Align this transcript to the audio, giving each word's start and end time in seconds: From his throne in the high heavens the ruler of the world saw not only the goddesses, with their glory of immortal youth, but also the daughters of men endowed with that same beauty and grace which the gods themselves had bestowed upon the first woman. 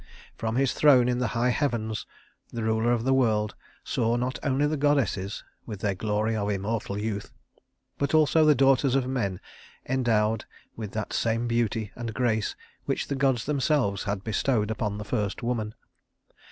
From 0.35 0.55
his 0.55 0.73
throne 0.73 1.07
in 1.07 1.19
the 1.19 1.27
high 1.37 1.51
heavens 1.51 2.07
the 2.51 2.63
ruler 2.63 2.91
of 2.91 3.03
the 3.03 3.13
world 3.13 3.53
saw 3.83 4.15
not 4.15 4.39
only 4.41 4.65
the 4.65 4.75
goddesses, 4.75 5.43
with 5.67 5.81
their 5.81 5.93
glory 5.93 6.35
of 6.35 6.49
immortal 6.49 6.97
youth, 6.97 7.31
but 7.99 8.15
also 8.15 8.43
the 8.43 8.55
daughters 8.55 8.95
of 8.95 9.05
men 9.05 9.39
endowed 9.87 10.45
with 10.75 10.93
that 10.93 11.13
same 11.13 11.47
beauty 11.47 11.91
and 11.93 12.15
grace 12.15 12.55
which 12.85 13.09
the 13.09 13.15
gods 13.15 13.45
themselves 13.45 14.05
had 14.05 14.23
bestowed 14.23 14.71
upon 14.71 14.97
the 14.97 15.05
first 15.05 15.43
woman. 15.43 15.75